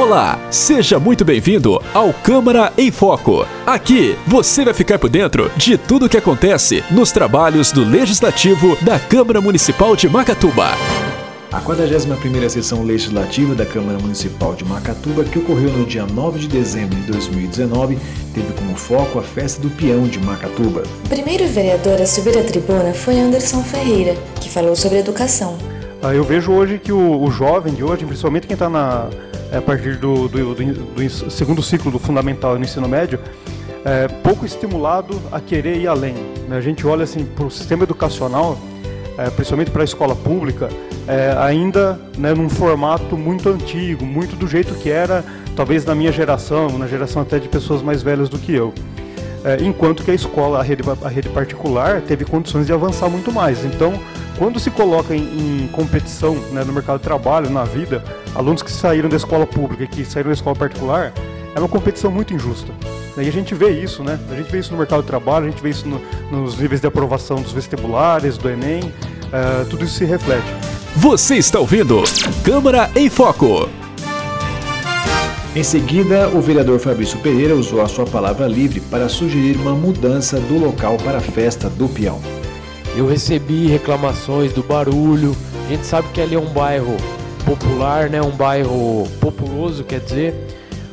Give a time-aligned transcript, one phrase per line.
[0.00, 3.46] Olá, seja muito bem-vindo ao Câmara em Foco.
[3.66, 8.78] Aqui você vai ficar por dentro de tudo o que acontece nos trabalhos do Legislativo
[8.82, 10.68] da Câmara Municipal de Macatuba.
[11.52, 16.48] A 41ª sessão legislativa da Câmara Municipal de Macatuba, que ocorreu no dia 9 de
[16.48, 17.98] dezembro de 2019,
[18.32, 20.82] teve como foco a festa do peão de Macatuba.
[21.04, 25.58] O primeiro vereador a subir à tribuna foi Anderson Ferreira, que falou sobre educação.
[26.02, 29.08] Ah, eu vejo hoje que o, o jovem de hoje, principalmente quem está
[29.52, 33.20] é, a partir do, do, do, do, segundo ciclo do fundamental no ensino médio,
[33.84, 36.14] é pouco estimulado a querer ir além.
[36.48, 36.56] Né?
[36.56, 38.58] A gente olha assim para o sistema educacional,
[39.18, 40.70] é, principalmente para a escola pública,
[41.06, 45.22] é, ainda né, num formato muito antigo, muito do jeito que era,
[45.54, 48.72] talvez na minha geração, na geração até de pessoas mais velhas do que eu.
[49.44, 53.30] É, enquanto que a escola, a rede, a rede particular, teve condições de avançar muito
[53.30, 53.66] mais.
[53.66, 54.00] Então,
[54.40, 58.02] quando se coloca em, em competição né, no mercado de trabalho, na vida,
[58.34, 61.12] alunos que saíram da escola pública e que saíram da escola particular,
[61.54, 62.72] é uma competição muito injusta.
[63.18, 64.18] E a gente vê isso, né?
[64.30, 66.80] A gente vê isso no mercado de trabalho, a gente vê isso no, nos níveis
[66.80, 70.46] de aprovação dos vestibulares, do Enem, uh, tudo isso se reflete.
[70.96, 72.02] Você está ouvindo
[72.42, 73.68] Câmara em Foco.
[75.54, 80.40] Em seguida, o vereador Fabrício Pereira usou a sua palavra livre para sugerir uma mudança
[80.40, 82.18] do local para a festa do peão.
[82.96, 85.36] Eu recebi reclamações do barulho.
[85.66, 86.96] A gente sabe que ali é um bairro
[87.44, 88.20] popular, né?
[88.20, 90.34] Um bairro populoso, quer dizer,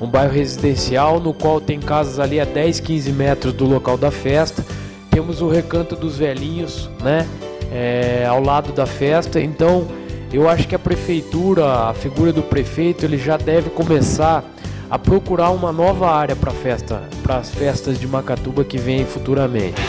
[0.00, 4.10] um bairro residencial no qual tem casas ali a 10, 15 metros do local da
[4.10, 4.64] festa.
[5.10, 7.26] Temos o Recanto dos Velhinhos, né?
[7.72, 9.40] É, ao lado da festa.
[9.40, 9.86] Então,
[10.32, 14.44] eu acho que a prefeitura, a figura do prefeito, ele já deve começar
[14.90, 19.80] a procurar uma nova área para festa, para as festas de Macatuba que vem futuramente.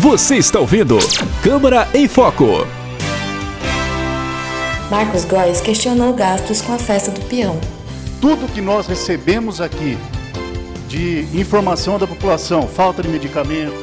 [0.00, 0.96] Você está ouvindo
[1.42, 2.64] Câmara em Foco.
[4.88, 7.58] Marcos Góes questionou gastos com a festa do peão.
[8.20, 9.98] Tudo que nós recebemos aqui
[10.86, 13.74] de informação da população, falta de medicamento,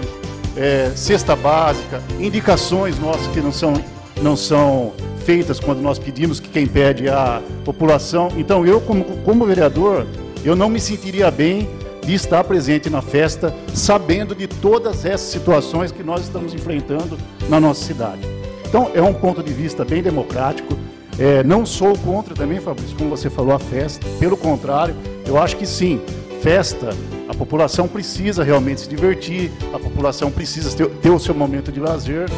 [0.56, 3.74] é, cesta básica, indicações nossas que não são,
[4.22, 4.94] não são
[5.26, 8.30] feitas quando nós pedimos que quem pede é a população.
[8.38, 10.08] Então eu, como, como vereador,
[10.46, 11.68] eu não me sentiria bem
[12.06, 17.18] de estar presente na festa, sabendo de todas essas situações que nós estamos enfrentando
[17.50, 18.22] na nossa cidade.
[18.68, 20.78] Então, é um ponto de vista bem democrático.
[21.18, 24.06] É, não sou contra também, Fabrício, como você falou, a festa.
[24.20, 24.96] Pelo contrário,
[25.26, 26.02] eu acho que sim,
[26.42, 26.90] festa,
[27.28, 31.80] a população precisa realmente se divertir, a população precisa ter, ter o seu momento de
[31.80, 32.30] lazer,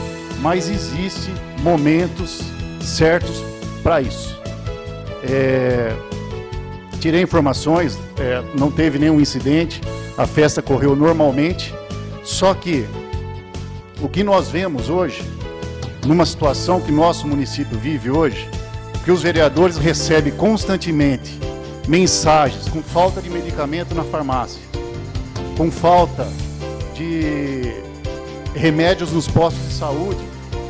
[0.41, 2.41] mas existe momentos
[2.79, 3.43] certos
[3.83, 4.39] para isso.
[5.23, 5.93] É,
[6.97, 9.81] tirei informações, é, não teve nenhum incidente,
[10.17, 11.73] a festa correu normalmente,
[12.23, 12.85] só que
[14.01, 15.23] o que nós vemos hoje,
[16.05, 18.49] numa situação que nosso município vive hoje,
[19.03, 21.39] que os vereadores recebem constantemente
[21.87, 24.61] mensagens com falta de medicamento na farmácia,
[25.55, 26.27] com falta
[26.93, 27.73] de
[28.53, 30.19] remédios nos postos de saúde,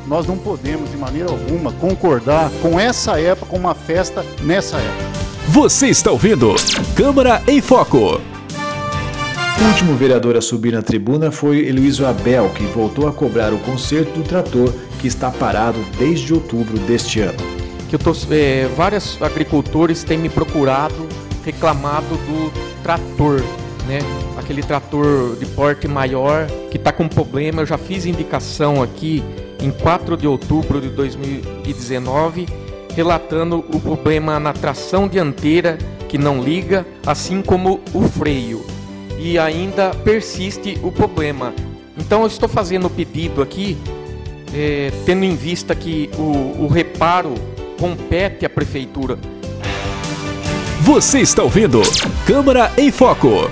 [0.06, 5.17] nós não podemos de maneira alguma concordar com essa época, com uma festa nessa época.
[5.50, 6.54] Você está ouvindo
[6.94, 8.20] Câmara em Foco.
[8.20, 13.58] O último vereador a subir na tribuna foi Eluísio Abel, que voltou a cobrar o
[13.60, 17.40] conserto do trator que está parado desde outubro deste ano.
[17.88, 21.08] Que eu tô, é, vários agricultores têm me procurado,
[21.46, 22.52] reclamado do
[22.84, 23.42] trator,
[23.88, 24.00] né?
[24.38, 27.62] Aquele trator de porte maior que está com problema.
[27.62, 29.24] Eu já fiz indicação aqui
[29.62, 32.67] em 4 de outubro de 2019
[32.98, 35.78] relatando o problema na tração dianteira
[36.10, 38.66] que não liga, assim como o freio.
[39.20, 41.54] E ainda persiste o problema.
[41.96, 43.78] Então eu estou fazendo o pedido aqui,
[44.52, 47.36] é, tendo em vista que o, o reparo
[47.80, 49.20] compete à prefeitura.
[50.82, 51.84] Você está ouvindo
[52.26, 53.48] Câmara em Foco.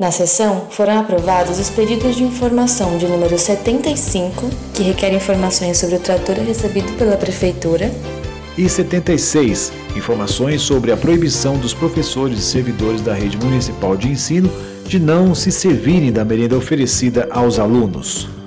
[0.00, 5.96] Na sessão, foram aprovados os pedidos de informação de número 75, que requer informações sobre
[5.96, 7.92] o trator recebido pela Prefeitura,
[8.56, 14.50] e 76, informações sobre a proibição dos professores e servidores da rede municipal de ensino
[14.86, 18.39] de não se servirem da merenda oferecida aos alunos.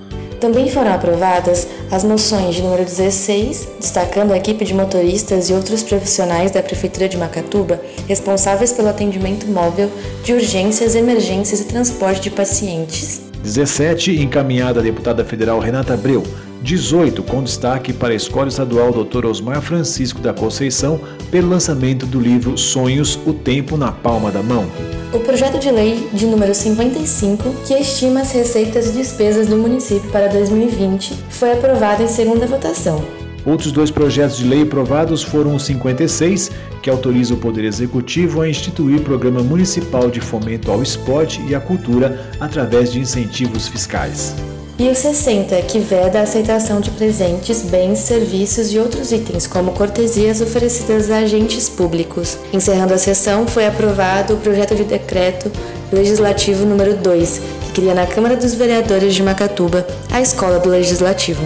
[0.44, 5.84] Também foram aprovadas as moções de número 16, destacando a equipe de motoristas e outros
[5.84, 7.80] profissionais da Prefeitura de Macatuba
[8.10, 9.90] responsáveis pelo atendimento móvel
[10.22, 13.22] de urgências, emergências e transporte de pacientes.
[13.42, 16.24] 17, encaminhada a deputada federal Renata Abreu.
[16.62, 19.26] 18, com destaque para a Escola Estadual Dr.
[19.26, 21.00] Osmar Francisco da Conceição,
[21.32, 24.70] pelo lançamento do livro Sonhos, o Tempo na Palma da Mão
[25.14, 30.10] o projeto de lei de número 55, que estima as receitas e despesas do município
[30.10, 33.04] para 2020, foi aprovado em segunda votação.
[33.46, 36.50] Outros dois projetos de lei aprovados foram o 56,
[36.82, 41.60] que autoriza o Poder Executivo a instituir Programa Municipal de Fomento ao Esporte e à
[41.60, 44.34] Cultura através de incentivos fiscais.
[44.78, 49.72] E o 60, que veda a aceitação de presentes, bens, serviços e outros itens, como
[49.72, 52.40] cortesias oferecidas a agentes públicos.
[52.52, 55.52] Encerrando a sessão, foi aprovado o projeto de decreto
[55.92, 61.44] legislativo número 2, que cria na Câmara dos Vereadores de Macatuba a Escola do Legislativo.